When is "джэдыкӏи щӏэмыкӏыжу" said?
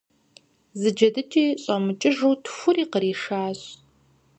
0.95-2.33